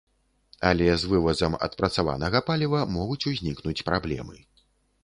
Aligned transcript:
Але 0.69 0.87
з 1.01 1.11
вывазам 1.11 1.57
адпрацаванага 1.67 2.43
паліва 2.49 2.79
могуць 2.97 3.23
узнікнуць 3.35 3.81
праблемы. 3.93 4.35